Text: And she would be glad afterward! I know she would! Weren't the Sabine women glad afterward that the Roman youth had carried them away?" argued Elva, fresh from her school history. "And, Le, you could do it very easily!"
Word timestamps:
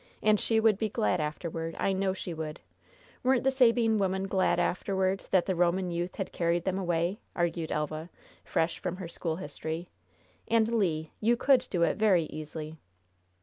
And 0.23 0.39
she 0.39 0.59
would 0.59 0.79
be 0.79 0.89
glad 0.89 1.21
afterward! 1.21 1.75
I 1.77 1.93
know 1.93 2.11
she 2.11 2.33
would! 2.33 2.59
Weren't 3.21 3.43
the 3.43 3.51
Sabine 3.51 3.99
women 3.99 4.27
glad 4.27 4.59
afterward 4.59 5.25
that 5.29 5.45
the 5.45 5.53
Roman 5.53 5.91
youth 5.91 6.15
had 6.15 6.31
carried 6.31 6.63
them 6.63 6.79
away?" 6.79 7.19
argued 7.35 7.71
Elva, 7.71 8.09
fresh 8.43 8.79
from 8.79 8.95
her 8.95 9.07
school 9.07 9.35
history. 9.35 9.89
"And, 10.47 10.67
Le, 10.73 11.05
you 11.19 11.37
could 11.37 11.67
do 11.69 11.83
it 11.83 11.97
very 11.97 12.23
easily!" 12.23 12.79